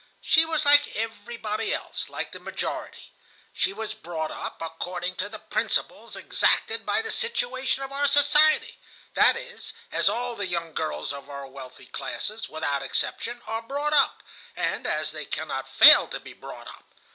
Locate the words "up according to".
4.31-5.29